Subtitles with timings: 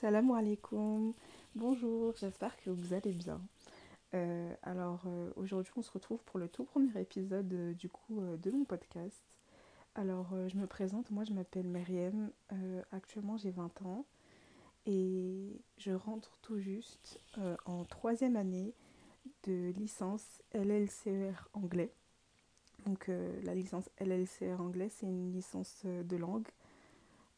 [0.00, 1.12] Salam alaikum.
[1.56, 3.40] Bonjour, j'espère que vous allez bien.
[4.14, 8.20] Euh, alors euh, aujourd'hui on se retrouve pour le tout premier épisode euh, du coup
[8.20, 9.24] de mon podcast.
[9.96, 12.30] Alors je me présente, moi je m'appelle Meriem,
[12.92, 14.06] actuellement j'ai 20 ans
[14.86, 17.18] et je rentre tout juste
[17.66, 18.74] en troisième année
[19.48, 21.92] de licence LLCR anglais.
[22.86, 23.10] Donc
[23.42, 26.46] la licence LLCR anglais c'est une licence de langue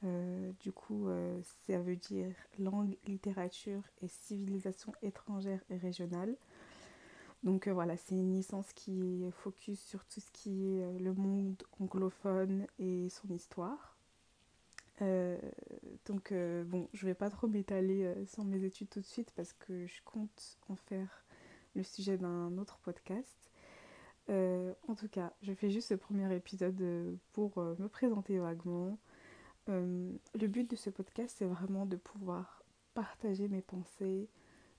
[0.04, 6.36] euh, du coup, euh, ça veut dire langue, littérature et civilisation étrangère et régionale.
[7.42, 11.62] Donc euh, voilà, c'est une licence qui focus sur tout ce qui est le monde
[11.80, 13.96] anglophone et son histoire.
[16.06, 16.32] donc
[16.66, 20.02] bon, je vais pas trop m'étaler sur mes études tout de suite parce que je
[20.04, 21.24] compte en faire
[21.74, 23.50] le sujet d'un autre podcast.
[24.28, 28.98] en tout cas, je fais juste ce premier épisode pour me présenter vaguement,
[29.70, 32.62] euh, le but de ce podcast, c'est vraiment de pouvoir
[32.94, 34.28] partager mes pensées,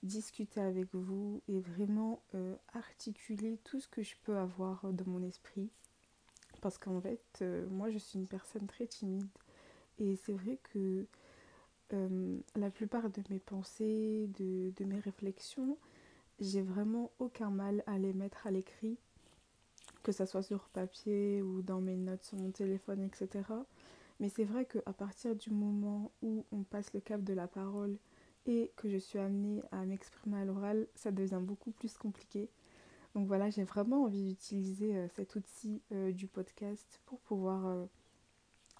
[0.02, 5.22] discuter avec vous et vraiment euh, articuler tout ce que je peux avoir dans mon
[5.22, 5.70] esprit.
[6.60, 9.26] Parce qu'en fait, euh, moi, je suis une personne très timide.
[9.98, 11.06] Et c'est vrai que
[12.56, 15.76] la plupart de mes pensées, de, de mes réflexions,
[16.40, 18.96] j'ai vraiment aucun mal à les mettre à l'écrit,
[20.02, 23.42] que ce soit sur papier ou dans mes notes sur mon téléphone, etc.
[24.22, 27.98] Mais c'est vrai qu'à partir du moment où on passe le cap de la parole
[28.46, 32.48] et que je suis amenée à m'exprimer à l'oral, ça devient beaucoup plus compliqué.
[33.16, 37.84] Donc voilà, j'ai vraiment envie d'utiliser euh, cet outil euh, du podcast pour pouvoir euh,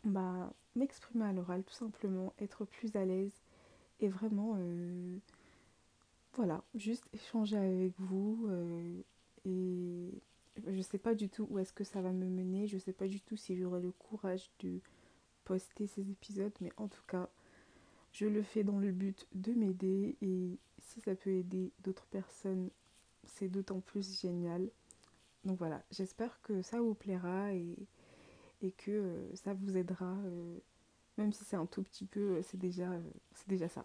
[0.04, 3.42] bah, m'exprimer à l'oral tout simplement, être plus à l'aise
[3.98, 4.56] et vraiment,
[6.34, 8.48] voilà, juste échanger avec vous.
[9.44, 10.22] et
[10.66, 12.80] je ne sais pas du tout où est-ce que ça va me mener, je ne
[12.80, 14.80] sais pas du tout si j'aurai le courage de
[15.44, 17.28] poster ces épisodes, mais en tout cas,
[18.12, 22.70] je le fais dans le but de m'aider et si ça peut aider d'autres personnes,
[23.24, 24.68] c'est d'autant plus génial.
[25.44, 27.76] Donc voilà, j'espère que ça vous plaira et,
[28.78, 30.58] que euh, ça vous aidera, euh,
[31.18, 32.88] même si c'est un tout petit peu, euh, c'est déjà,
[33.34, 33.84] c'est déjà ça.